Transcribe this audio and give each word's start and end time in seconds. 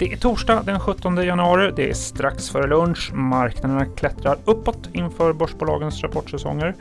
Det 0.00 0.12
är 0.12 0.16
torsdag 0.16 0.62
den 0.62 0.80
17 0.80 1.16
januari. 1.16 1.72
Det 1.76 1.90
är 1.90 1.94
strax 1.94 2.50
före 2.50 2.66
lunch. 2.66 3.10
Marknaderna 3.14 3.86
klättrar 3.86 4.38
uppåt 4.44 4.88
inför 4.92 5.32
börsbolagens 5.32 6.02
rapportsäsonger. 6.02 6.74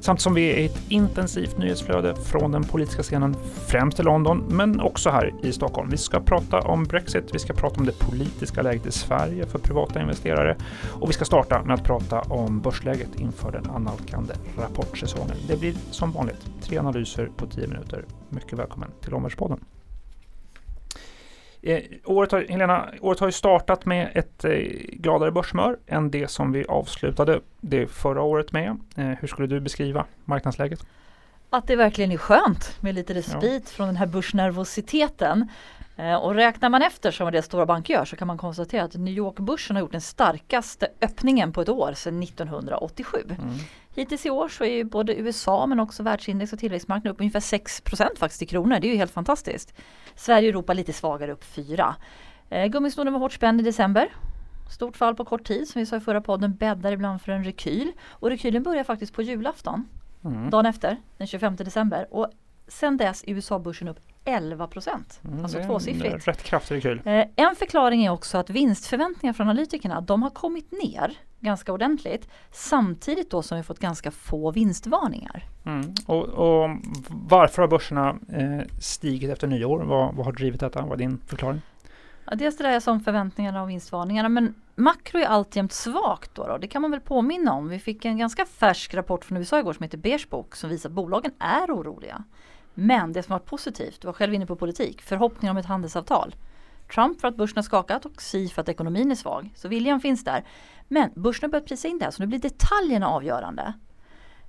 Samtidigt 0.00 0.22
som 0.22 0.34
vi 0.34 0.52
är 0.52 0.56
i 0.56 0.64
ett 0.64 0.80
intensivt 0.88 1.58
nyhetsflöde 1.58 2.16
från 2.16 2.52
den 2.52 2.64
politiska 2.64 3.02
scenen, 3.02 3.36
främst 3.66 4.00
i 4.00 4.02
London, 4.02 4.44
men 4.48 4.80
också 4.80 5.10
här 5.10 5.34
i 5.42 5.52
Stockholm. 5.52 5.90
Vi 5.90 5.96
ska 5.96 6.20
prata 6.20 6.60
om 6.60 6.84
Brexit, 6.84 7.24
vi 7.32 7.38
ska 7.38 7.52
prata 7.52 7.80
om 7.80 7.86
det 7.86 7.98
politiska 7.98 8.62
läget 8.62 8.86
i 8.86 8.92
Sverige 8.92 9.46
för 9.46 9.58
privata 9.58 10.00
investerare 10.00 10.56
och 11.00 11.08
vi 11.08 11.12
ska 11.12 11.24
starta 11.24 11.62
med 11.62 11.74
att 11.74 11.84
prata 11.84 12.20
om 12.20 12.60
börsläget 12.60 13.20
inför 13.20 13.52
den 13.52 13.70
annalkande 13.70 14.34
rapportsäsongen. 14.58 15.36
Det 15.48 15.60
blir 15.60 15.74
som 15.90 16.12
vanligt 16.12 16.46
tre 16.62 16.78
analyser 16.78 17.30
på 17.36 17.46
10 17.46 17.66
minuter. 17.66 18.04
Mycket 18.28 18.58
välkommen 18.58 18.90
till 19.00 19.14
Omvärldspodden. 19.14 19.60
Eh, 21.66 21.82
året, 22.04 22.32
har, 22.32 22.46
Helena, 22.48 22.88
året 23.00 23.20
har 23.20 23.28
ju 23.28 23.32
startat 23.32 23.86
med 23.86 24.10
ett 24.14 24.44
eh, 24.44 24.50
gladare 24.92 25.30
börshumör 25.30 25.76
än 25.86 26.10
det 26.10 26.30
som 26.30 26.52
vi 26.52 26.64
avslutade 26.64 27.40
det 27.60 27.86
förra 27.86 28.22
året 28.22 28.52
med. 28.52 28.76
Eh, 28.96 29.04
hur 29.06 29.28
skulle 29.28 29.48
du 29.48 29.60
beskriva 29.60 30.06
marknadsläget? 30.24 30.86
Att 31.54 31.66
det 31.66 31.76
verkligen 31.76 32.12
är 32.12 32.16
skönt 32.16 32.76
med 32.80 32.94
lite 32.94 33.14
respit 33.14 33.62
ja. 33.64 33.70
från 33.76 33.86
den 33.86 33.96
här 33.96 34.06
börsnervositeten. 34.06 35.48
Eh, 35.96 36.14
och 36.14 36.34
räknar 36.34 36.68
man 36.68 36.82
efter 36.82 37.10
som 37.10 37.32
det 37.32 37.42
stora 37.42 37.66
banker 37.66 37.94
gör 37.94 38.04
så 38.04 38.16
kan 38.16 38.26
man 38.26 38.38
konstatera 38.38 38.84
att 38.84 38.94
New 38.94 39.14
York-börsen 39.14 39.76
har 39.76 39.80
gjort 39.80 39.92
den 39.92 40.00
starkaste 40.00 40.88
öppningen 41.00 41.52
på 41.52 41.60
ett 41.60 41.68
år 41.68 41.92
sedan 41.92 42.22
1987. 42.22 43.18
Mm. 43.24 43.54
Hittills 43.94 44.26
i 44.26 44.30
år 44.30 44.48
så 44.48 44.64
är 44.64 44.84
både 44.84 45.16
USA 45.16 45.66
men 45.66 45.80
också 45.80 46.02
världsindex 46.02 46.52
och 46.52 46.58
tillväxtmarknaden 46.58 47.12
upp 47.12 47.20
ungefär 47.20 47.40
6% 47.40 48.18
faktiskt 48.18 48.42
i 48.42 48.46
kronor. 48.46 48.78
Det 48.80 48.86
är 48.86 48.92
ju 48.92 48.96
helt 48.96 49.12
fantastiskt. 49.12 49.74
Sverige 50.16 50.48
och 50.48 50.50
Europa 50.50 50.72
lite 50.72 50.92
svagare 50.92 51.32
upp 51.32 51.44
4. 51.44 51.94
Eh, 52.50 52.66
Gummisnoden 52.66 53.12
var 53.12 53.20
hårt 53.20 53.32
spänd 53.32 53.60
i 53.60 53.64
december. 53.64 54.08
Stort 54.70 54.96
fall 54.96 55.14
på 55.14 55.24
kort 55.24 55.44
tid 55.44 55.68
som 55.68 55.80
vi 55.80 55.86
sa 55.86 55.96
i 55.96 56.00
förra 56.00 56.20
podden 56.20 56.54
bäddar 56.54 56.92
ibland 56.92 57.22
för 57.22 57.32
en 57.32 57.44
rekyl. 57.44 57.92
Och 58.08 58.30
rekylen 58.30 58.62
börjar 58.62 58.84
faktiskt 58.84 59.14
på 59.14 59.22
julafton. 59.22 59.88
Mm. 60.24 60.50
Dagen 60.50 60.66
efter, 60.66 60.96
den 61.16 61.26
25 61.26 61.56
december. 61.56 62.06
Och 62.10 62.30
sen 62.68 62.96
dess 62.96 63.24
är 63.26 63.32
USA-börsen 63.32 63.88
upp 63.88 63.98
11 64.24 64.66
procent. 64.66 65.20
Mm, 65.24 65.42
alltså 65.42 65.62
tvåsiffrigt. 65.62 66.28
Rätt 66.28 66.42
kraftig 66.42 66.74
rekyl. 66.76 67.00
Eh, 67.04 67.24
en 67.36 67.56
förklaring 67.56 68.04
är 68.04 68.10
också 68.10 68.38
att 68.38 68.50
vinstförväntningar 68.50 69.32
från 69.32 69.48
analytikerna 69.48 70.00
de 70.00 70.22
har 70.22 70.30
kommit 70.30 70.72
ner 70.72 71.18
ganska 71.40 71.72
ordentligt. 71.72 72.28
Samtidigt 72.52 73.30
då 73.30 73.42
som 73.42 73.56
vi 73.56 73.62
fått 73.62 73.78
ganska 73.78 74.10
få 74.10 74.50
vinstvarningar. 74.50 75.44
Mm. 75.66 75.94
Och, 76.06 76.24
och, 76.24 76.70
varför 77.08 77.62
har 77.62 77.68
börserna 77.68 78.16
eh, 78.32 78.60
stigit 78.80 79.30
efter 79.30 79.46
nyår? 79.46 79.84
Vad, 79.84 80.14
vad 80.14 80.26
har 80.26 80.32
drivit 80.32 80.60
detta? 80.60 80.82
Vad 80.82 80.92
är 80.92 80.96
din 80.96 81.20
förklaring? 81.26 81.60
Ja, 82.24 82.34
dels 82.36 82.56
det 82.56 82.64
där 82.64 82.80
som 82.80 83.00
förväntningarna 83.00 83.62
och 83.62 83.70
vinstvarningarna 83.70 84.28
men 84.28 84.54
makro 84.74 85.18
är 85.20 85.26
alltjämt 85.26 85.72
svagt 85.72 86.34
då, 86.34 86.46
då, 86.46 86.58
Det 86.58 86.66
kan 86.66 86.82
man 86.82 86.90
väl 86.90 87.00
påminna 87.00 87.52
om. 87.52 87.68
Vi 87.68 87.78
fick 87.78 88.04
en 88.04 88.18
ganska 88.18 88.46
färsk 88.46 88.94
rapport 88.94 89.24
från 89.24 89.38
USA 89.38 89.58
igår 89.58 89.72
som 89.72 89.82
heter 89.82 89.98
Beige 89.98 90.28
Book 90.30 90.56
som 90.56 90.70
visar 90.70 90.88
att 90.88 90.94
bolagen 90.94 91.32
är 91.38 91.66
oroliga. 91.66 92.24
Men 92.74 93.12
det 93.12 93.22
som 93.22 93.32
varit 93.32 93.46
positivt, 93.46 94.00
du 94.00 94.06
var 94.06 94.12
själv 94.12 94.34
inne 94.34 94.46
på 94.46 94.56
politik, 94.56 95.02
förhoppningar 95.02 95.50
om 95.50 95.56
ett 95.56 95.66
handelsavtal. 95.66 96.34
Trump 96.94 97.20
för 97.20 97.28
att 97.28 97.36
börsen 97.36 97.56
har 97.56 97.62
skakat 97.62 98.06
och 98.06 98.16
Xi 98.16 98.48
för 98.48 98.62
att 98.62 98.68
ekonomin 98.68 99.10
är 99.10 99.14
svag. 99.14 99.52
Så 99.56 99.68
viljan 99.68 100.00
finns 100.00 100.24
där. 100.24 100.44
Men 100.88 101.10
börsen 101.14 101.46
har 101.46 101.50
börjat 101.50 101.66
prisa 101.66 101.88
in 101.88 101.98
det 101.98 102.04
här 102.04 102.12
så 102.12 102.22
nu 102.22 102.26
blir 102.26 102.38
detaljerna 102.38 103.08
avgörande. 103.08 103.72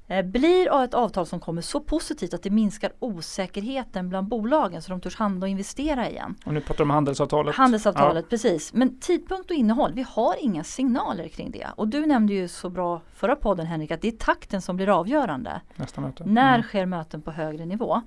Eh, 0.08 0.25
blir 0.25 0.84
ett 0.84 0.94
avtal 0.94 1.25
som 1.25 1.40
kommer 1.40 1.62
så 1.62 1.80
positivt 1.80 2.34
att 2.34 2.44
det 2.44 2.50
minskar 2.50 2.91
osäkerheten 3.00 4.09
bland 4.09 4.28
bolagen 4.28 4.81
så 4.81 4.91
de 4.91 5.02
törs 5.02 5.16
handla 5.16 5.46
och 5.46 5.50
investera 5.50 6.09
igen. 6.09 6.35
Och 6.46 6.53
nu 6.53 6.62
pratar 6.62 6.78
du 6.78 6.84
om 6.84 6.90
handelsavtalet. 6.90 7.56
Handelsavtalet, 7.56 8.25
ja. 8.25 8.30
precis. 8.30 8.74
Men 8.74 9.00
tidpunkt 9.00 9.52
och 9.52 9.57
innehåll, 9.57 9.94
vi 9.94 10.06
har 10.09 10.35
inga 10.40 10.63
signaler 10.63 11.28
kring 11.28 11.52
det. 11.52 11.68
Och 11.75 11.88
du 11.88 12.06
nämnde 12.06 12.34
ju 12.34 12.47
så 12.47 12.69
bra 12.69 13.02
förra 13.13 13.35
podden 13.35 13.66
Henrik 13.66 13.91
att 13.91 14.02
det 14.02 14.07
är 14.07 14.12
takten 14.12 14.62
som 14.62 14.75
blir 14.75 15.00
avgörande. 15.00 15.62
Nästa 15.75 16.02
möte. 16.02 16.24
När 16.25 16.56
mm. 16.56 16.63
sker 16.63 16.85
möten 16.85 17.22
på 17.22 17.31
högre 17.31 17.66
nivå? 17.66 18.01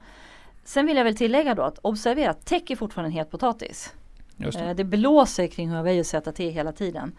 Sen 0.65 0.87
vill 0.87 0.97
jag 0.97 1.05
väl 1.05 1.17
tillägga 1.17 1.55
då 1.55 1.63
att 1.63 1.79
observera 1.83 2.31
att 2.31 2.47
tech 2.47 2.63
är 2.67 2.77
fortfarande 2.77 3.09
en 3.09 3.13
het 3.13 3.31
potatis. 3.31 3.93
Det. 4.37 4.57
Eh, 4.57 4.75
det 4.75 4.85
blåser 4.85 5.47
kring 5.47 5.71
Huawei 5.71 6.01
och 6.01 6.07
ZT 6.07 6.41
hela 6.41 6.73
tiden. 6.73 7.13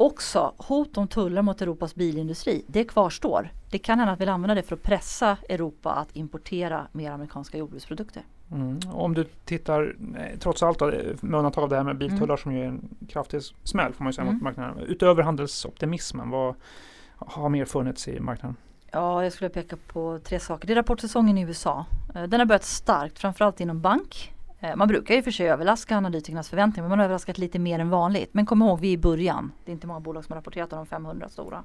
Också 0.00 0.52
hot 0.56 0.96
om 0.98 1.08
tullar 1.08 1.42
mot 1.42 1.62
Europas 1.62 1.94
bilindustri, 1.94 2.64
det 2.66 2.84
kvarstår. 2.84 3.52
Det 3.70 3.78
kan 3.78 3.98
hända 3.98 4.12
att 4.12 4.18
vi 4.18 4.22
vill 4.22 4.28
använda 4.28 4.54
det 4.54 4.62
för 4.62 4.76
att 4.76 4.82
pressa 4.82 5.36
Europa 5.48 5.90
att 5.90 6.16
importera 6.16 6.86
mer 6.92 7.10
amerikanska 7.10 7.58
jordbruksprodukter. 7.58 8.22
Mm. 8.52 8.80
Om 8.92 9.14
du 9.14 9.24
tittar, 9.24 9.96
trots 10.38 10.62
allt 10.62 10.78
då, 10.78 10.86
med 10.86 11.34
undantag 11.38 11.62
av 11.62 11.68
det 11.68 11.76
här 11.76 11.84
med 11.84 11.96
biltullar 11.96 12.24
mm. 12.24 12.38
som 12.38 12.52
ju 12.52 12.62
är 12.62 12.66
en 12.66 12.88
kraftig 13.08 13.40
smäll 13.64 13.92
får 13.92 14.04
man 14.04 14.12
säga 14.12 14.22
mm. 14.22 14.34
mot 14.34 14.42
marknaden. 14.42 14.78
Utöver 14.78 15.22
handelsoptimismen, 15.22 16.30
vad 16.30 16.54
har 17.16 17.48
mer 17.48 17.64
funnits 17.64 18.08
i 18.08 18.20
marknaden? 18.20 18.56
Ja, 18.90 19.22
jag 19.22 19.32
skulle 19.32 19.50
peka 19.50 19.76
på 19.92 20.18
tre 20.24 20.40
saker. 20.40 20.66
Det 20.66 20.72
är 20.72 20.74
rapportsäsongen 20.74 21.38
i 21.38 21.42
USA. 21.42 21.86
Eh, 22.14 22.22
den 22.22 22.40
har 22.40 22.46
börjat 22.46 22.64
starkt, 22.64 23.18
framförallt 23.18 23.60
inom 23.60 23.80
bank. 23.80 24.32
Eh, 24.60 24.76
man 24.76 24.88
brukar 24.88 25.14
ju 25.14 25.22
för 25.22 25.30
sig 25.30 25.48
överraska 25.48 25.96
analytikernas 25.96 26.48
förväntningar 26.48 26.82
men 26.82 26.90
man 26.90 26.98
har 26.98 27.04
överraskat 27.04 27.38
lite 27.38 27.58
mer 27.58 27.78
än 27.78 27.90
vanligt. 27.90 28.34
Men 28.34 28.46
kom 28.46 28.62
ihåg, 28.62 28.80
vi 28.80 28.88
är 28.88 28.92
i 28.92 28.98
början. 28.98 29.52
Det 29.64 29.70
är 29.70 29.72
inte 29.72 29.86
många 29.86 30.00
bolag 30.00 30.24
som 30.24 30.32
har 30.32 30.36
rapporterat 30.36 30.72
om 30.72 30.76
de 30.78 30.86
500 30.86 31.28
stora. 31.28 31.64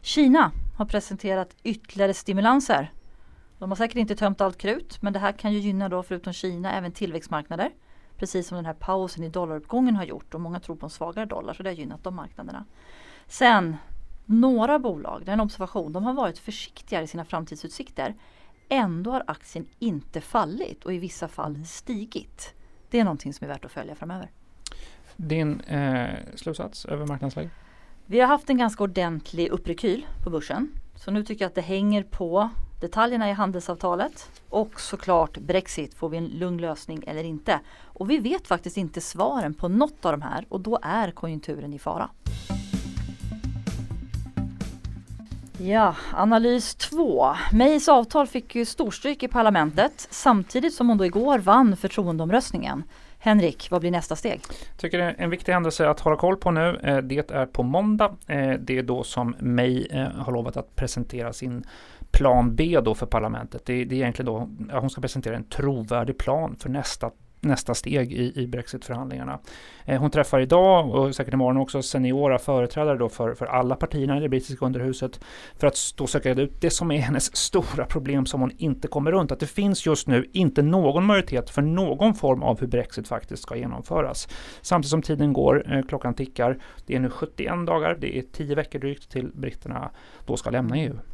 Kina 0.00 0.50
har 0.76 0.84
presenterat 0.84 1.56
ytterligare 1.62 2.14
stimulanser. 2.14 2.92
De 3.58 3.70
har 3.70 3.76
säkert 3.76 3.96
inte 3.96 4.16
tömt 4.16 4.40
allt 4.40 4.58
krut 4.58 5.02
men 5.02 5.12
det 5.12 5.18
här 5.18 5.32
kan 5.32 5.52
ju 5.52 5.58
gynna 5.58 5.88
då 5.88 6.02
förutom 6.02 6.32
Kina 6.32 6.72
även 6.72 6.92
tillväxtmarknader. 6.92 7.70
Precis 8.16 8.48
som 8.48 8.56
den 8.56 8.66
här 8.66 8.74
pausen 8.74 9.24
i 9.24 9.28
dollaruppgången 9.28 9.96
har 9.96 10.04
gjort 10.04 10.34
och 10.34 10.40
många 10.40 10.60
tror 10.60 10.76
på 10.76 10.86
en 10.86 10.90
svagare 10.90 11.26
dollar 11.26 11.54
så 11.54 11.62
det 11.62 11.70
har 11.70 11.74
gynnat 11.74 12.04
de 12.04 12.14
marknaderna. 12.14 12.64
Sen 13.26 13.76
några 14.24 14.78
bolag, 14.78 15.22
det 15.24 15.30
är 15.30 15.32
en 15.32 15.40
observation, 15.40 15.92
de 15.92 16.04
har 16.04 16.12
varit 16.12 16.38
försiktigare 16.38 17.04
i 17.04 17.06
sina 17.06 17.24
framtidsutsikter. 17.24 18.14
Ändå 18.74 19.10
har 19.10 19.24
aktien 19.26 19.66
inte 19.78 20.20
fallit 20.20 20.84
och 20.84 20.94
i 20.94 20.98
vissa 20.98 21.28
fall 21.28 21.64
stigit. 21.64 22.54
Det 22.90 23.00
är 23.00 23.04
någonting 23.04 23.34
som 23.34 23.44
är 23.44 23.48
värt 23.48 23.64
att 23.64 23.72
följa 23.72 23.94
framöver. 23.94 24.30
Din 25.16 25.60
eh, 25.60 26.16
slutsats 26.34 26.84
över 26.84 27.06
marknadsläget? 27.06 27.52
Vi 28.06 28.20
har 28.20 28.26
haft 28.26 28.50
en 28.50 28.58
ganska 28.58 28.84
ordentlig 28.84 29.48
upprekyl 29.48 30.06
på 30.24 30.30
börsen. 30.30 30.68
Så 30.94 31.10
nu 31.10 31.24
tycker 31.24 31.44
jag 31.44 31.48
att 31.48 31.54
det 31.54 31.60
hänger 31.60 32.02
på 32.02 32.50
detaljerna 32.80 33.30
i 33.30 33.32
handelsavtalet 33.32 34.30
och 34.48 34.80
såklart 34.80 35.38
Brexit. 35.38 35.94
Får 35.94 36.08
vi 36.08 36.16
en 36.16 36.26
lugn 36.26 36.58
lösning 36.58 37.04
eller 37.06 37.24
inte? 37.24 37.60
Och 37.82 38.10
vi 38.10 38.18
vet 38.18 38.46
faktiskt 38.46 38.76
inte 38.76 39.00
svaren 39.00 39.54
på 39.54 39.68
något 39.68 40.04
av 40.04 40.12
de 40.12 40.22
här 40.22 40.46
och 40.48 40.60
då 40.60 40.78
är 40.82 41.10
konjunkturen 41.10 41.72
i 41.72 41.78
fara. 41.78 42.10
Ja, 45.64 45.96
analys 46.12 46.74
2. 46.74 47.34
Mays 47.52 47.88
avtal 47.88 48.26
fick 48.26 48.54
ju 48.54 48.64
storstryk 48.64 49.22
i 49.22 49.28
parlamentet 49.28 50.08
samtidigt 50.10 50.74
som 50.74 50.88
hon 50.88 50.98
då 50.98 51.06
igår 51.06 51.38
vann 51.38 51.76
förtroendeomröstningen. 51.76 52.82
Henrik, 53.18 53.70
vad 53.70 53.80
blir 53.80 53.90
nästa 53.90 54.16
steg? 54.16 54.40
Jag 54.70 54.78
tycker 54.78 54.98
det 54.98 55.04
är 55.04 55.14
en 55.18 55.30
viktig 55.30 55.52
händelse 55.52 55.88
att 55.88 56.00
hålla 56.00 56.16
koll 56.16 56.36
på 56.36 56.50
nu. 56.50 56.80
Eh, 56.82 56.96
det 56.96 57.30
är 57.30 57.46
på 57.46 57.62
måndag. 57.62 58.16
Eh, 58.26 58.50
det 58.50 58.78
är 58.78 58.82
då 58.82 59.02
som 59.02 59.36
May 59.40 59.86
eh, 59.90 60.08
har 60.08 60.32
lovat 60.32 60.56
att 60.56 60.76
presentera 60.76 61.32
sin 61.32 61.64
plan 62.10 62.56
B 62.56 62.80
då 62.84 62.94
för 62.94 63.06
parlamentet. 63.06 63.66
Det 63.66 63.72
är 63.72 63.92
egentligen 63.92 64.26
då 64.26 64.48
hon 64.80 64.90
ska 64.90 65.00
presentera 65.00 65.36
en 65.36 65.44
trovärdig 65.44 66.18
plan 66.18 66.56
för 66.58 66.68
nästa 66.68 67.10
nästa 67.42 67.74
steg 67.74 68.12
i, 68.12 68.42
i 68.42 68.46
Brexitförhandlingarna. 68.46 69.38
Eh, 69.84 70.00
hon 70.00 70.10
träffar 70.10 70.40
idag 70.40 70.94
och 70.94 71.14
säkert 71.14 71.34
imorgon 71.34 71.56
också 71.56 71.82
seniora 71.82 72.38
företrädare 72.38 72.98
då 72.98 73.08
för, 73.08 73.34
för 73.34 73.46
alla 73.46 73.76
partierna 73.76 74.16
i 74.16 74.20
det 74.20 74.28
brittiska 74.28 74.66
underhuset 74.66 75.20
för 75.56 75.66
att 75.66 75.78
då 75.96 76.06
söka 76.06 76.30
ut 76.30 76.60
det 76.60 76.70
som 76.70 76.90
är 76.90 76.98
hennes 76.98 77.36
stora 77.36 77.84
problem 77.84 78.26
som 78.26 78.40
hon 78.40 78.50
inte 78.58 78.88
kommer 78.88 79.12
runt. 79.12 79.32
Att 79.32 79.40
det 79.40 79.46
finns 79.46 79.86
just 79.86 80.08
nu 80.08 80.30
inte 80.32 80.62
någon 80.62 81.04
majoritet 81.04 81.50
för 81.50 81.62
någon 81.62 82.14
form 82.14 82.42
av 82.42 82.60
hur 82.60 82.66
Brexit 82.66 83.08
faktiskt 83.08 83.42
ska 83.42 83.56
genomföras. 83.56 84.28
Samtidigt 84.62 84.90
som 84.90 85.02
tiden 85.02 85.32
går, 85.32 85.72
eh, 85.72 85.82
klockan 85.82 86.14
tickar. 86.14 86.58
Det 86.86 86.96
är 86.96 87.00
nu 87.00 87.10
71 87.10 87.66
dagar, 87.66 87.96
det 88.00 88.18
är 88.18 88.22
10 88.22 88.54
veckor 88.54 88.78
drygt 88.78 89.10
till 89.10 89.30
britterna 89.34 89.90
då 90.26 90.36
ska 90.36 90.50
lämna 90.50 90.76
EU. 90.76 91.11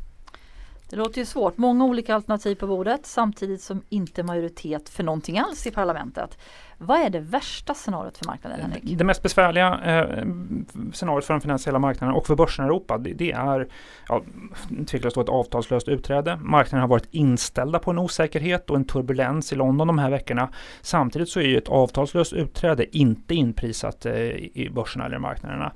Det 0.90 0.96
låter 0.96 1.19
ju 1.19 1.25
svårt. 1.25 1.56
Många 1.56 1.85
olika 1.85 2.14
alternativ 2.14 2.55
på 2.55 2.67
bordet 2.67 3.06
samtidigt 3.06 3.62
som 3.62 3.82
inte 3.88 4.23
majoritet 4.23 4.88
för 4.88 5.05
någonting 5.05 5.38
alls 5.38 5.67
i 5.67 5.70
parlamentet. 5.70 6.38
Vad 6.81 7.00
är 7.00 7.11
det 7.11 7.20
värsta 7.20 7.75
scenariot 7.75 8.19
för 8.19 8.26
marknaden 8.26 8.61
Henrik? 8.61 8.82
Det 8.85 9.05
mest 9.05 9.23
besvärliga 9.23 9.81
eh, 9.85 10.26
scenariot 10.93 11.25
för 11.25 11.35
den 11.35 11.40
finansiella 11.40 11.79
marknaden 11.79 12.14
och 12.17 12.26
för 12.26 12.37
börsen 12.37 12.64
i 12.64 12.67
Europa 12.67 12.99
det, 12.99 13.12
det 13.12 13.32
är 13.32 13.69
ja, 14.08 14.23
tveklöst 14.87 15.17
ett 15.17 15.29
avtalslöst 15.29 15.88
utträde. 15.88 16.37
Marknaden 16.37 16.81
har 16.81 16.88
varit 16.88 17.08
inställda 17.11 17.79
på 17.79 17.91
en 17.91 17.99
osäkerhet 17.99 18.70
och 18.70 18.76
en 18.76 18.84
turbulens 18.84 19.52
i 19.52 19.56
London 19.56 19.87
de 19.87 19.99
här 19.99 20.11
veckorna. 20.11 20.49
Samtidigt 20.81 21.29
så 21.29 21.41
är 21.41 21.44
ju 21.44 21.58
ett 21.58 21.69
avtalslöst 21.69 22.32
utträde 22.32 22.96
inte 22.96 23.34
inprisat 23.34 24.06
eh, 24.06 24.14
i 24.14 24.70
börserna 24.75 25.06
eller 25.06 25.19
marknaderna. 25.19 25.73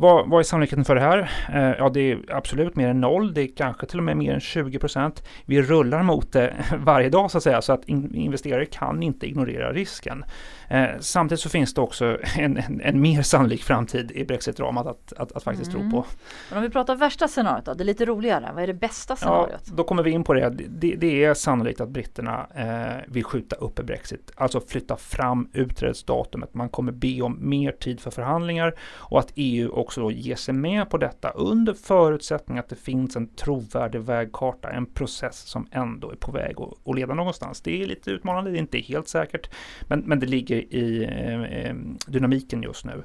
Vad, 0.00 0.28
vad 0.28 0.38
är 0.38 0.42
sannolikheten 0.42 0.84
för 0.84 0.94
det 0.94 1.00
här? 1.00 1.30
Eh, 1.54 1.78
ja, 1.78 1.88
det 1.88 2.12
är 2.12 2.18
absolut 2.28 2.76
mer 2.76 2.88
än 2.88 3.00
noll. 3.00 3.34
Det 3.34 3.42
är 3.42 3.56
kanske 3.56 3.86
till 3.86 3.98
och 3.98 4.04
med 4.04 4.16
mer 4.16 4.34
än 4.34 4.40
20 4.50 4.78
procent. 4.78 5.22
Vi 5.46 5.62
rullar 5.62 6.02
mot 6.02 6.32
det 6.32 6.54
varje 6.78 7.08
dag 7.08 7.30
så 7.30 7.38
att 7.38 7.44
säga, 7.44 7.62
så 7.62 7.72
att 7.72 7.84
in, 7.84 8.14
investerare 8.14 8.66
kan 8.66 9.02
inte 9.02 9.26
ignorera 9.26 9.72
risken. 9.72 10.24
Eh, 10.68 10.88
samtidigt 11.00 11.40
så 11.40 11.48
finns 11.48 11.74
det 11.74 11.80
också 11.80 12.18
en, 12.38 12.56
en, 12.56 12.80
en 12.80 13.00
mer 13.00 13.22
sannolik 13.22 13.62
framtid 13.62 14.10
i 14.10 14.24
Brexit-dramat 14.24 14.86
att, 14.86 15.12
att, 15.12 15.32
att, 15.32 15.42
faktiskt 15.42 15.74
mm. 15.74 15.90
tro 15.90 16.00
på. 16.00 16.06
Men 16.48 16.58
om 16.58 16.64
vi 16.64 16.70
pratar 16.70 16.96
värsta 16.96 17.28
scenariot 17.28 17.64
då, 17.64 17.74
det 17.74 17.82
är 17.82 17.84
lite 17.84 18.04
roligare. 18.04 18.50
Vad 18.54 18.62
är 18.62 18.66
det 18.66 18.74
bästa 18.74 19.16
scenariot? 19.16 19.62
Ja, 19.66 19.72
då 19.76 19.84
kommer 19.84 20.02
vi 20.02 20.10
in 20.10 20.24
på 20.24 20.34
det. 20.34 20.50
Det, 20.50 20.94
det 20.96 21.24
är 21.24 21.34
sannolikt 21.34 21.80
att 21.80 21.88
britterna 21.88 22.46
eh, 22.54 23.12
vill 23.12 23.24
skjuta 23.24 23.56
upp 23.56 23.74
Brexit, 23.74 24.30
alltså 24.34 24.60
flytta 24.60 24.96
fram 24.96 25.48
utträdesdatumet. 25.52 26.54
Man 26.54 26.68
kommer 26.68 26.92
be 26.92 27.22
om 27.22 27.38
mer 27.48 27.72
tid 27.72 28.00
för 28.00 28.10
förhandlingar 28.10 28.74
och 28.82 29.18
att 29.18 29.32
EU 29.34 29.70
också 29.70 30.00
då 30.00 30.10
ger 30.10 30.36
sig 30.36 30.54
med 30.54 30.90
på 30.90 30.98
detta 30.98 31.30
under 31.30 31.74
förutsättning 31.74 32.58
att 32.58 32.68
det 32.68 32.76
finns 32.76 33.16
en 33.16 33.26
trovärdig 33.34 34.00
karta, 34.40 34.70
en 34.70 34.86
process 34.86 35.38
som 35.38 35.66
ändå 35.70 36.10
är 36.10 36.16
på 36.16 36.32
väg 36.32 36.54
att, 36.60 36.88
att 36.88 36.96
leda 36.96 37.14
någonstans. 37.14 37.60
Det 37.60 37.82
är 37.82 37.86
lite 37.86 38.10
utmanande, 38.10 38.50
det 38.50 38.56
är 38.56 38.60
inte 38.60 38.78
helt 38.78 39.08
säkert, 39.08 39.50
men, 39.82 40.00
men 40.00 40.20
det 40.20 40.26
ligger 40.26 40.56
i 40.74 41.04
eh, 41.04 41.42
eh 41.42 41.74
dynamiken 42.06 42.62
just 42.62 42.84
nu. 42.84 43.02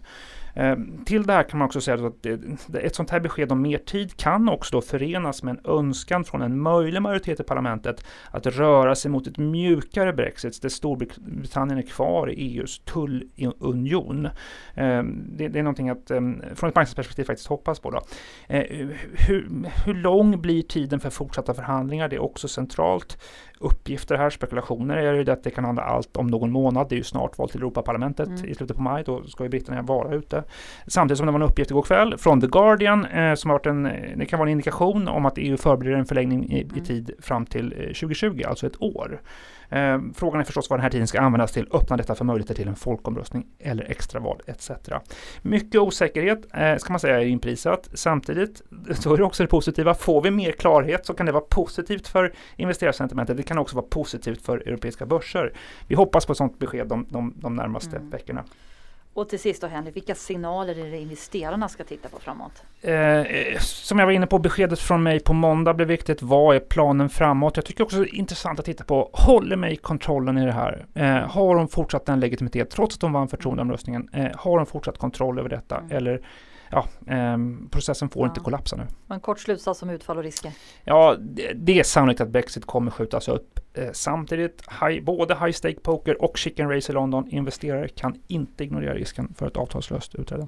Ehm, 0.56 1.06
till 1.06 1.24
det 1.24 1.34
här 1.34 1.44
kan 1.44 1.60
man 1.60 1.66
också 1.66 1.82
säga 1.82 2.08
att 2.08 2.26
ett 2.76 2.96
sånt 2.96 3.10
här 3.10 3.20
besked 3.20 3.52
om 3.52 3.62
mer 3.62 3.78
tid 3.78 4.18
kan 4.18 4.50
också 4.50 4.76
då 4.76 4.82
förenas 4.82 5.44
med 5.44 5.52
en 5.52 5.72
önskan 5.72 6.24
från 6.24 6.42
en 6.42 6.62
möjlig 6.62 7.02
majoritet 7.02 7.40
i 7.40 7.44
parlamentet 7.44 8.06
att 8.32 8.46
röra 8.46 8.96
sig 8.96 9.12
mot 9.12 9.28
ett 9.28 9.38
mjukare 9.38 10.14
Brexit 10.14 10.62
där 10.62 10.70
Storbritannien 10.70 11.78
är 11.78 11.88
kvar 11.88 12.32
i 12.32 12.58
EUs 12.58 12.80
tullunion. 12.80 14.28
Ehm, 14.74 15.24
det, 15.38 15.46
är 15.46 15.64
någonting 15.64 15.90
att 15.90 16.12
ehm, 16.12 16.42
från 16.56 16.70
ett 16.70 16.76
marknadsperspektiv 16.76 17.24
faktiskt 17.24 17.50
hoppas 17.50 17.80
på. 17.80 17.92
Då. 17.92 18.02
Hur, 18.48 19.70
hur 19.86 19.94
lång 19.94 20.42
blir 20.42 20.62
tiden 20.62 21.00
för 21.00 21.10
fortsatta 21.10 21.54
förhandlingar? 21.54 22.10
Det 22.10 22.16
är 22.16 22.24
också 22.24 22.48
centralt 22.48 23.18
uppgifter 23.60 24.16
här, 24.16 24.30
spekulationer 24.30 24.98
är 24.98 25.14
ju 25.14 25.32
att 25.32 25.44
det 25.44 25.50
kan 25.50 25.66
handla 25.66 25.84
allt 25.84 26.18
om 26.18 26.28
någon 26.28 26.52
månad. 26.52 26.90
Det 26.90 26.96
är 26.96 26.98
ju 26.98 27.04
snart 27.04 27.38
val 27.38 27.50
till 27.50 27.60
Europaparlamentet 27.60 28.28
mm. 28.28 28.46
i 28.46 28.56
slutet 28.56 28.78
på 28.78 28.84
maj. 28.84 29.04
Då 29.04 29.24
ska 29.24 29.44
ju 29.44 29.50
britterna 29.50 29.82
vara 29.82 30.16
ute. 30.16 30.44
Samtidigt 30.88 31.18
som 31.18 31.26
det 31.26 31.32
var 31.32 31.40
en 31.40 31.48
uppgift 31.48 31.72
igår 31.72 31.82
kväll 31.82 32.18
från 32.18 32.42
The 32.42 32.48
Guardian 32.48 33.06
eh, 33.06 33.36
som 33.36 33.50
har 33.50 33.56
varit 33.58 33.66
en, 33.66 33.84
det 34.16 34.26
kan 34.26 34.40
vara 34.40 34.50
en 34.50 34.52
indikation 34.52 35.08
om 35.08 35.26
att 35.26 35.38
EU 35.38 35.58
förbereder 35.58 35.98
en 35.98 36.06
förlängning 36.06 36.52
i, 36.52 36.62
mm. 36.62 36.78
i 36.78 36.82
tid 36.82 37.12
fram 37.20 37.46
till 37.46 37.72
2020, 37.72 38.42
eh, 38.44 38.50
alltså 38.50 38.68
ett 38.68 38.82
år. 38.82 39.22
Eh, 39.70 40.00
frågan 40.16 40.42
är 40.42 40.44
förstås 40.44 40.70
vad 40.70 40.80
den 40.80 40.84
här 40.84 40.90
tiden 40.90 41.08
ska 41.08 41.20
användas 41.22 41.52
till. 41.52 41.68
Öppnar 41.72 41.98
detta 41.98 42.16
för 42.16 42.26
möjligheter 42.26 42.54
till 42.54 42.68
en 42.68 42.76
folkomröstning 42.76 43.46
eller 43.60 43.92
extraval 43.92 44.42
etc. 44.46 44.72
Mycket 45.42 45.82
osäkerhet 45.82 46.46
eh, 46.54 46.76
ska 46.78 46.94
man 46.94 47.00
säga 47.00 47.22
är 47.22 47.26
inprisat. 47.26 47.90
Samtidigt 47.94 48.62
så 48.92 49.14
är 49.14 49.18
det 49.18 49.24
också 49.24 49.44
det 49.44 49.48
positiva. 49.48 49.94
Får 49.94 50.22
vi 50.22 50.32
mer 50.32 50.52
klarhet 50.52 51.06
så 51.06 51.14
kan 51.14 51.26
det 51.26 51.32
vara 51.32 51.44
positivt 51.44 52.08
för 52.08 52.34
investerarsentimentet. 52.56 53.38
Det 53.38 53.44
kan 53.44 53.58
också 53.58 53.76
vara 53.76 53.86
positivt 53.90 54.42
för 54.42 54.58
europeiska 54.58 55.06
börser. 55.06 55.54
Vi 55.88 55.96
hoppas 55.96 56.26
på 56.26 56.32
ett 56.32 56.38
sådant 56.38 56.60
besked 56.60 56.88
de, 56.88 57.06
de, 57.10 57.34
de 57.36 57.56
närmaste 57.56 57.96
mm. 57.98 58.10
veckorna. 58.10 58.44
Och 59.16 59.30
till 59.30 59.40
sist 59.40 59.62
då 59.62 59.68
Henrik, 59.68 59.96
vilka 59.96 60.16
signaler 60.16 60.80
är 60.80 60.92
det 60.92 60.98
investerarna 60.98 61.70
ska 61.70 61.84
titta 61.84 62.10
på 62.10 62.20
framåt? 62.20 62.64
Eh, 62.82 63.60
som 63.60 64.00
jag 64.00 64.06
var 64.06 64.14
inne 64.14 64.28
på, 64.28 64.40
beskedet 64.40 64.80
från 64.80 65.04
mig 65.04 65.20
på 65.20 65.34
måndag 65.34 65.74
blev 65.74 65.88
viktigt. 65.88 66.22
Vad 66.22 66.56
är 66.56 66.60
planen 66.60 67.10
framåt? 67.10 67.56
Jag 67.56 67.66
tycker 67.66 67.84
också 67.84 67.98
det 67.98 68.04
är 68.04 68.16
intressant 68.16 68.60
att 68.60 68.66
titta 68.66 68.84
på, 68.84 69.10
håller 69.14 69.56
mig 69.56 69.76
kontrollen 69.76 70.38
i 70.38 70.46
det 70.46 70.52
här? 70.52 70.86
Eh, 70.94 71.06
har 71.06 71.56
de 71.56 71.68
fortsatt 71.68 72.06
den 72.06 72.20
legitimitet 72.20 72.70
trots 72.70 72.96
att 72.96 73.02
de 73.02 73.14
vann 73.14 73.28
förtroendeomröstningen? 73.28 74.10
Eh, 74.14 74.28
har 74.36 74.58
de 74.58 74.66
fortsatt 74.66 74.98
kontroll 74.98 75.40
över 75.40 75.50
detta? 75.50 75.78
Mm. 75.78 75.98
Eller 75.98 76.28
ja, 76.72 76.86
eh, 77.08 77.38
processen 77.72 78.10
får 78.10 78.22
ja. 78.22 78.28
inte 78.28 78.40
kollapsa 78.40 78.76
nu. 78.76 78.84
En 79.14 79.20
kort 79.20 79.40
slutsats 79.40 79.84
om 79.84 79.90
utfall 79.90 80.18
och 80.18 80.24
risker? 80.24 80.52
Ja, 80.84 81.16
det, 81.20 81.54
det 81.54 81.80
är 81.80 81.84
sannolikt 81.84 82.22
att 82.22 82.30
Brexit 82.30 82.66
kommer 82.66 82.92
skjutas 82.92 83.28
upp. 83.28 83.60
Eh, 83.78 83.92
samtidigt, 83.92 84.64
high, 84.82 85.04
både 85.04 85.36
High 85.36 85.52
Stake 85.52 85.80
Poker 85.80 86.22
och 86.22 86.38
Chicken 86.38 86.70
Race 86.70 86.92
i 86.92 86.96
London, 86.96 87.28
investerare 87.30 87.88
kan 87.88 88.22
inte 88.28 88.64
ignorera 88.64 88.94
risken 88.94 89.34
för 89.38 89.48
ett 89.48 89.58
avtalslöst 89.58 90.16
utträde. 90.16 90.48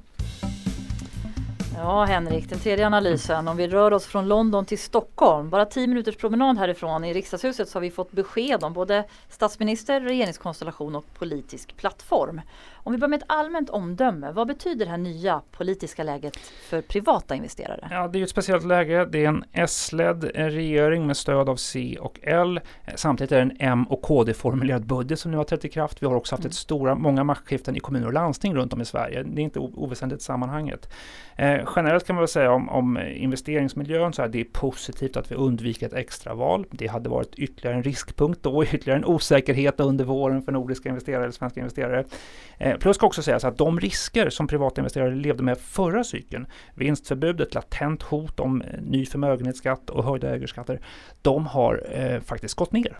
Ja 1.79 2.05
Henrik, 2.05 2.49
den 2.49 2.59
tredje 2.59 2.87
analysen. 2.87 3.47
Om 3.47 3.57
vi 3.57 3.67
rör 3.67 3.93
oss 3.93 4.05
från 4.05 4.27
London 4.27 4.65
till 4.65 4.79
Stockholm. 4.79 5.49
Bara 5.49 5.65
tio 5.65 5.87
minuters 5.87 6.15
promenad 6.15 6.57
härifrån 6.57 7.03
i 7.03 7.13
riksdagshuset 7.13 7.69
så 7.69 7.75
har 7.75 7.81
vi 7.81 7.91
fått 7.91 8.11
besked 8.11 8.63
om 8.63 8.73
både 8.73 9.03
statsminister, 9.29 10.01
regeringskonstellation 10.01 10.95
och 10.95 11.05
politisk 11.13 11.77
plattform. 11.77 12.41
Om 12.73 12.93
vi 12.93 12.99
börjar 12.99 13.09
med 13.09 13.17
ett 13.17 13.25
allmänt 13.27 13.69
omdöme, 13.69 14.31
vad 14.31 14.47
betyder 14.47 14.85
det 14.85 14.91
här 14.91 14.97
nya 14.97 15.41
politiska 15.51 16.03
läget 16.03 16.37
för 16.37 16.81
privata 16.81 17.35
investerare? 17.35 17.87
Ja, 17.91 18.07
det 18.07 18.19
är 18.19 18.23
ett 18.23 18.29
speciellt 18.29 18.65
läge. 18.65 19.05
Det 19.05 19.25
är 19.25 19.29
en 19.29 19.43
S-ledd 19.53 20.23
regering 20.35 21.07
med 21.07 21.17
stöd 21.17 21.49
av 21.49 21.55
C 21.55 21.97
och 22.01 22.19
L. 22.23 22.59
Samtidigt 22.95 23.31
är 23.31 23.35
det 23.35 23.41
en 23.41 23.57
M 23.59 23.85
och 23.89 24.01
KD-formulerad 24.01 24.85
budget 24.85 25.19
som 25.19 25.31
nu 25.31 25.37
har 25.37 25.43
trätt 25.43 25.65
i 25.65 25.69
kraft. 25.69 26.01
Vi 26.01 26.07
har 26.07 26.15
också 26.15 26.35
haft 26.35 26.43
mm. 26.43 26.49
ett 26.49 26.55
stora, 26.55 26.95
många 26.95 27.23
maktskiften 27.23 27.75
i 27.75 27.79
kommuner 27.79 28.07
och 28.07 28.13
landsting 28.13 28.55
runt 28.55 28.73
om 28.73 28.81
i 28.81 28.85
Sverige. 28.85 29.23
Det 29.23 29.41
är 29.41 29.43
inte 29.43 29.59
oväsentligt 29.59 30.21
i 30.21 30.25
sammanhanget. 30.25 30.93
Eh, 31.35 31.65
generellt 31.75 32.07
kan 32.07 32.15
man 32.15 32.21
väl 32.21 32.27
säga 32.27 32.51
om, 32.51 32.69
om 32.69 32.97
investeringsmiljön 32.97 34.13
så 34.13 34.21
är 34.21 34.27
det 34.27 34.43
positivt 34.43 35.17
att 35.17 35.31
vi 35.31 35.35
undviker 35.35 35.87
ett 35.87 35.93
extraval. 35.93 36.65
Det 36.71 36.87
hade 36.87 37.09
varit 37.09 37.35
ytterligare 37.35 37.77
en 37.77 37.83
riskpunkt 37.83 38.43
då, 38.43 38.63
ytterligare 38.73 38.99
en 38.99 39.05
osäkerhet 39.05 39.79
under 39.79 40.05
våren 40.05 40.41
för 40.41 40.51
nordiska 40.51 40.89
investerare 40.89 41.23
eller 41.23 41.31
svenska 41.31 41.59
investerare. 41.59 42.03
Eh, 42.57 42.77
plus 42.77 42.95
ska 42.95 43.07
också 43.07 43.21
sägas 43.21 43.43
att 43.43 43.57
de 43.57 43.79
risker 43.79 44.29
som 44.29 44.47
privata 44.47 44.81
investerare 44.81 45.15
levde 45.15 45.43
med 45.43 45.57
förra 45.57 46.03
cykeln, 46.03 46.47
vinstförbudet, 46.75 47.53
latent 47.53 48.03
hot 48.03 48.39
om 48.39 48.61
eh, 48.61 48.67
ny 48.81 49.05
förmögenhetsskatt 49.05 49.89
och 49.89 50.03
höjda 50.03 50.35
ägarskatter, 50.35 50.79
de 51.21 51.47
har 51.47 51.83
eh, 51.91 52.19
faktiskt 52.19 52.55
gått 52.55 52.71
ner. 52.71 52.99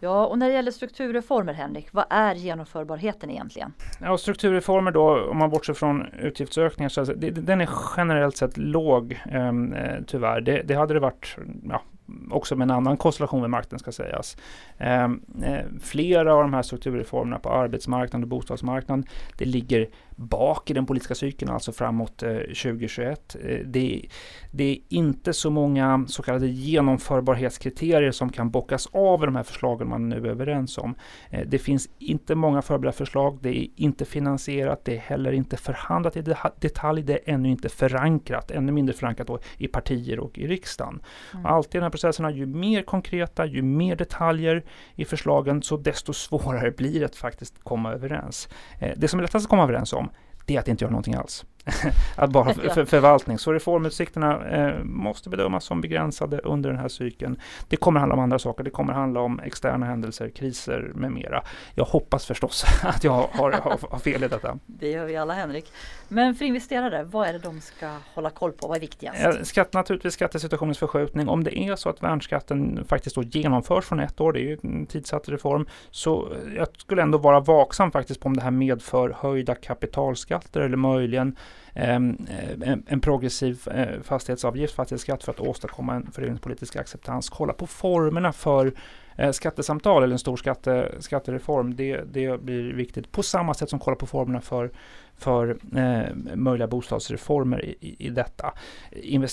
Ja, 0.00 0.26
och 0.26 0.38
när 0.38 0.48
det 0.48 0.54
gäller 0.54 0.70
strukturreformer 0.70 1.52
Henrik, 1.52 1.88
vad 1.92 2.04
är 2.10 2.34
genomförbarheten 2.34 3.30
egentligen? 3.30 3.72
Ja, 4.00 4.18
strukturreformer 4.18 4.90
då, 4.90 5.30
om 5.30 5.38
man 5.38 5.50
bortser 5.50 5.74
från 5.74 6.06
utgiftsökningar, 6.12 6.88
så 6.88 7.00
alltså, 7.00 7.14
det, 7.14 7.30
den 7.30 7.60
är 7.60 7.68
generellt 7.96 8.36
sett 8.36 8.56
låg 8.56 9.20
ehm, 9.30 9.72
eh, 9.72 10.02
tyvärr. 10.06 10.40
Det, 10.40 10.62
det, 10.62 10.74
hade 10.74 10.94
det 10.94 11.00
varit 11.00 11.36
ja, 11.68 11.82
också 12.30 12.56
med 12.56 12.64
en 12.64 12.70
annan 12.70 12.96
konstellation 12.96 13.40
med 13.40 13.50
makten 13.50 13.78
ska 13.78 13.92
sägas. 13.92 14.36
Ehm, 14.78 15.20
eh, 15.42 15.64
flera 15.80 16.34
av 16.34 16.42
de 16.42 16.54
här 16.54 16.62
strukturreformerna 16.62 17.38
på 17.38 17.50
arbetsmarknaden 17.50 18.22
och 18.22 18.28
bostadsmarknaden, 18.28 19.04
det 19.38 19.44
ligger 19.44 19.88
bak 20.18 20.70
i 20.70 20.74
den 20.74 20.86
politiska 20.86 21.14
cykeln, 21.14 21.50
alltså 21.50 21.72
framåt 21.72 22.22
eh, 22.22 22.36
2021. 22.36 23.36
Eh, 23.44 23.58
det, 23.64 24.08
det, 24.50 24.64
är 24.64 24.78
inte 24.88 25.32
så 25.32 25.50
många 25.50 26.04
så 26.08 26.22
kallade 26.22 26.46
genomförbarhetskriterier 26.46 28.10
som 28.10 28.30
kan 28.30 28.50
bockas 28.50 28.86
av 28.86 29.22
i 29.22 29.26
de 29.26 29.36
här 29.36 29.42
förslagen 29.42 29.88
man 29.88 30.08
nu 30.08 30.16
är 30.16 30.26
överens 30.30 30.78
om. 30.78 30.94
Eh, 31.30 31.46
det 31.46 31.58
finns 31.58 31.88
inte 31.98 32.34
många 32.34 32.62
förberedda 32.62 32.92
förslag, 32.92 33.38
det 33.42 33.58
är 33.58 33.68
inte 33.76 34.04
finansierat, 34.04 34.84
det 34.84 34.96
är 34.96 35.00
heller 35.00 35.32
inte 35.32 35.56
förhandlat 35.56 36.16
i 36.16 36.22
detalj, 36.60 37.02
det 37.02 37.12
är 37.12 37.34
ännu 37.34 37.48
inte 37.48 37.68
förankrat, 37.68 38.50
ännu 38.50 38.72
mindre 38.72 38.94
förankrat 38.94 39.44
i 39.56 39.68
partier 39.68 40.20
och 40.20 40.38
i 40.38 40.46
riksdagen. 40.46 41.02
Mm. 41.34 41.46
Alltid 41.46 41.72
den 41.72 41.82
här 41.82 41.90
processerna, 41.98 42.30
ju 42.30 42.46
mer 42.46 42.82
konkreta, 42.82 43.46
ju 43.46 43.62
mer 43.62 43.96
detaljer 43.96 44.64
i 44.94 45.04
förslagen, 45.04 45.62
så 45.62 45.76
desto 45.76 46.12
svårare 46.12 46.70
blir 46.70 47.00
det 47.00 47.06
att 47.06 47.16
faktiskt 47.16 47.64
komma 47.64 47.92
överens. 47.92 48.48
Eh, 48.78 48.92
det 48.96 49.08
som 49.08 49.20
är 49.20 49.22
lättast 49.22 49.44
att 49.44 49.50
komma 49.50 49.62
överens 49.62 49.92
om, 49.92 50.10
det 50.46 50.56
är 50.56 50.60
att 50.60 50.68
inte 50.68 50.84
göra 50.84 50.90
någonting 50.90 51.14
alls. 51.14 51.44
att 52.16 52.30
bara 52.30 52.54
för, 52.54 52.68
för, 52.68 52.84
förvaltning. 52.84 53.38
Så 53.38 53.52
reformutsikterna 53.52 54.48
eh, 54.48 54.84
måste 54.84 55.30
bedömas 55.30 55.64
som 55.64 55.80
begränsade 55.80 56.38
under 56.38 56.70
den 56.70 56.78
här 56.78 56.88
cykeln. 56.88 57.40
Det 57.68 57.76
kommer 57.76 58.00
handla 58.00 58.14
om 58.14 58.20
andra 58.20 58.38
saker. 58.38 58.64
Det 58.64 58.70
kommer 58.70 58.92
handla 58.92 59.20
om 59.20 59.40
externa 59.40 59.86
händelser, 59.86 60.30
kriser 60.30 60.90
med 60.94 61.12
mera. 61.12 61.42
Jag 61.74 61.84
hoppas 61.84 62.26
förstås 62.26 62.64
att 62.82 63.04
jag 63.04 63.12
har, 63.12 63.52
har, 63.52 63.90
har 63.90 63.98
fel 63.98 64.24
i 64.24 64.28
detta. 64.28 64.58
Det 64.66 64.90
gör 64.90 65.04
vi 65.04 65.16
alla 65.16 65.34
Henrik. 65.34 65.72
Men 66.08 66.34
för 66.34 66.44
investerare, 66.44 67.04
vad 67.04 67.28
är 67.28 67.32
det 67.32 67.38
de 67.38 67.60
ska 67.60 67.96
hålla 68.14 68.30
koll 68.30 68.52
på? 68.52 68.68
Vad 68.68 68.76
är 68.76 68.80
viktigast? 68.80 69.46
Skatt, 69.46 69.72
naturligtvis 69.72 70.14
skattesituationens 70.14 70.78
förskjutning. 70.78 71.28
Om 71.28 71.44
det 71.44 71.58
är 71.58 71.76
så 71.76 71.88
att 71.88 72.02
värnskatten 72.02 72.84
faktiskt 72.84 73.16
då 73.16 73.22
genomförs 73.22 73.84
från 73.84 74.00
ett 74.00 74.20
år, 74.20 74.32
det 74.32 74.40
är 74.40 74.42
ju 74.42 74.58
en 74.62 74.86
tidsatt 74.86 75.28
reform, 75.28 75.66
så 75.90 76.32
jag 76.56 76.68
skulle 76.78 77.02
ändå 77.02 77.18
vara 77.18 77.40
vaksam 77.40 77.92
faktiskt 77.92 78.20
på 78.20 78.26
om 78.26 78.36
det 78.36 78.42
här 78.42 78.50
medför 78.50 79.16
höjda 79.20 79.54
kapitalskatter 79.54 80.60
eller 80.60 80.76
möjligen 80.76 81.36
Ehm, 81.74 82.26
eh, 82.30 82.70
en, 82.70 82.82
en 82.86 83.00
progressiv 83.00 83.68
eh, 83.70 84.00
fastighetsavgift, 84.02 84.74
fastighetsskatt 84.74 85.24
för 85.24 85.32
att 85.32 85.40
åstadkomma 85.40 85.94
en 85.94 86.12
fördelningspolitisk 86.12 86.76
acceptans. 86.76 87.28
Kolla 87.28 87.52
på 87.52 87.66
formerna 87.66 88.32
för 88.32 88.72
eh, 89.16 89.30
skattesamtal 89.30 90.02
eller 90.02 90.12
en 90.12 90.18
stor 90.18 90.36
skatte, 90.36 90.94
skattereform, 90.98 91.76
det, 91.76 92.00
det 92.12 92.40
blir 92.40 92.72
viktigt 92.72 93.12
på 93.12 93.22
samma 93.22 93.54
sätt 93.54 93.70
som 93.70 93.78
kolla 93.78 93.96
på 93.96 94.06
formerna 94.06 94.40
för 94.40 94.70
för 95.18 95.58
eh, 95.76 96.36
möjliga 96.36 96.68
bostadsreformer 96.68 97.64
i, 97.64 97.96
i 97.98 98.10
detta. 98.10 98.54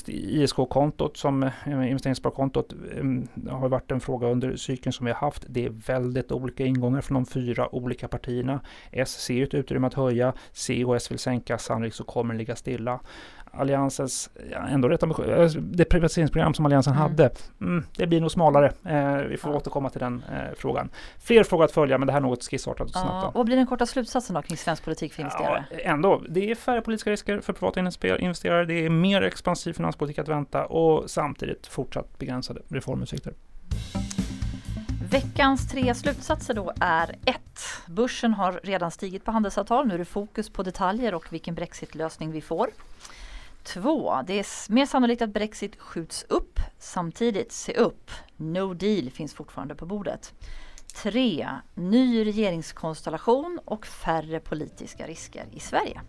ISK-kontot 0.07 1.17
som 1.17 1.43
eh, 1.43 1.51
investeringssparkontot 1.65 2.73
eh, 2.73 3.51
har 3.51 3.69
varit 3.69 3.91
en 3.91 3.99
fråga 3.99 4.27
under 4.27 4.55
cykeln 4.55 4.93
som 4.93 5.05
vi 5.05 5.11
har 5.11 5.19
haft. 5.19 5.45
Det 5.47 5.65
är 5.65 5.69
väldigt 5.69 6.31
olika 6.31 6.65
ingångar 6.65 7.01
från 7.01 7.15
de 7.15 7.25
fyra 7.25 7.75
olika 7.75 8.07
partierna. 8.07 8.59
S 8.91 9.21
ser 9.21 9.43
ett 9.43 9.53
utrymme 9.53 9.87
att 9.87 9.93
höja, 9.93 10.33
C 10.51 10.85
och 10.85 10.95
S 10.95 11.11
vill 11.11 11.19
sänka, 11.19 11.57
sannolikt 11.57 11.95
så 11.95 12.03
kommer 12.03 12.33
det 12.33 12.37
ligga 12.37 12.55
stilla. 12.55 12.99
Alliansens, 13.57 14.29
ändå 14.69 14.89
rätt 14.89 15.03
ambitiöst, 15.03 15.57
det 15.59 15.85
privatiseringsprogram 15.85 16.53
som 16.53 16.65
Alliansen 16.65 16.93
mm. 16.93 17.01
hade, 17.01 17.29
mm, 17.61 17.85
det 17.97 18.07
blir 18.07 18.21
nog 18.21 18.31
smalare. 18.31 18.73
Eh, 18.85 19.15
vi 19.15 19.37
får 19.37 19.51
ja. 19.51 19.57
återkomma 19.57 19.89
till 19.89 19.99
den 19.99 20.23
eh, 20.31 20.55
frågan. 20.57 20.89
Fler 21.23 21.43
frågor 21.43 21.65
att 21.65 21.71
följa, 21.71 21.97
men 21.97 22.07
det 22.07 22.13
här 22.13 22.19
är 22.19 22.23
något 22.23 22.43
skissartat 22.43 22.87
och 22.87 22.93
snabbt. 22.93 23.07
Ja, 23.09 23.31
vad 23.35 23.45
blir 23.45 23.55
den 23.55 23.67
korta 23.67 23.85
slutsatsen 23.85 24.33
då 24.33 24.41
kring 24.41 24.57
svensk 24.57 24.83
politik 24.83 25.13
för 25.13 25.21
investerare? 25.21 25.65
Ja, 25.71 25.74
ändå, 25.83 26.23
det 26.29 26.51
är 26.51 26.55
färre 26.55 26.81
politiska 26.81 27.11
risker 27.11 27.41
för 27.41 27.53
privata 27.53 27.79
investerare, 28.19 28.65
det 28.65 28.85
är 28.85 28.89
mer 28.89 29.21
expansiv 29.21 29.73
finanspolitik 29.73 30.19
att 30.19 30.27
vänta 30.27 30.65
och 30.65 31.09
samtidigt 31.09 31.67
fortsatt 31.67 32.19
begränsade 32.19 32.61
reformutsikter. 32.67 33.33
Veckans 35.11 35.69
tre 35.69 35.95
slutsatser 35.95 36.53
då 36.53 36.73
är 36.79 37.15
1. 37.25 37.39
Börsen 37.87 38.33
har 38.33 38.59
redan 38.63 38.91
stigit 38.91 39.25
på 39.25 39.31
handelsavtal. 39.31 39.87
Nu 39.87 39.93
är 39.93 39.97
det 39.97 40.05
fokus 40.05 40.49
på 40.49 40.63
detaljer 40.63 41.13
och 41.13 41.33
vilken 41.33 41.55
brexitlösning 41.55 42.31
vi 42.31 42.41
får. 42.41 42.69
2. 43.63 44.21
Det 44.27 44.39
är 44.39 44.71
mer 44.71 44.85
sannolikt 44.85 45.21
att 45.21 45.29
Brexit 45.29 45.79
skjuts 45.79 46.25
upp. 46.29 46.59
Samtidigt, 46.79 47.51
se 47.51 47.73
upp. 47.73 48.11
No 48.37 48.73
deal 48.73 49.09
finns 49.09 49.33
fortfarande 49.33 49.75
på 49.75 49.85
bordet. 49.85 50.33
3. 51.03 51.47
Ny 51.75 52.25
regeringskonstellation 52.25 53.59
och 53.65 53.85
färre 53.85 54.39
politiska 54.39 55.07
risker 55.07 55.45
i 55.51 55.59
Sverige. 55.59 56.01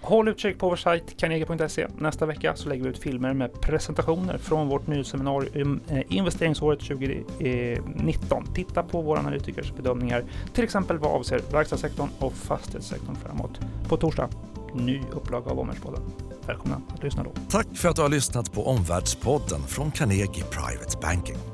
Håll 0.00 0.28
utkik 0.28 0.58
på 0.58 0.68
vår 0.68 0.76
sajt 0.76 1.16
carnegie.se. 1.16 1.86
Nästa 1.98 2.26
vecka 2.26 2.56
så 2.56 2.68
lägger 2.68 2.84
vi 2.84 2.90
ut 2.90 2.98
filmer 2.98 3.32
med 3.32 3.60
presentationer 3.60 4.38
från 4.38 4.68
vårt 4.68 4.86
nyhetsseminarium 4.86 5.80
eh, 5.88 6.02
Investeringsåret 6.08 6.80
2019. 6.80 8.54
Titta 8.54 8.82
på 8.82 9.02
våra 9.02 9.18
analytikers 9.18 9.72
bedömningar, 9.72 10.24
till 10.54 10.64
exempel 10.64 10.98
vad 10.98 11.12
avser 11.12 11.40
verkstadssektorn 11.52 12.08
och 12.18 12.32
fastighetssektorn 12.32 13.16
framåt. 13.16 13.60
På 13.88 13.96
torsdag, 13.96 14.28
ny 14.74 15.00
upplaga 15.12 15.50
av 15.50 15.58
Omvärldspodden. 15.58 16.02
Välkomna 16.46 16.82
att 16.94 17.02
lyssna 17.02 17.22
då. 17.22 17.30
Tack 17.50 17.66
för 17.76 17.88
att 17.88 17.96
du 17.96 18.02
har 18.02 18.08
lyssnat 18.08 18.52
på 18.52 18.66
Omvärldspodden 18.66 19.62
från 19.62 19.90
Carnegie 19.90 20.44
Private 20.44 20.98
Banking. 21.02 21.53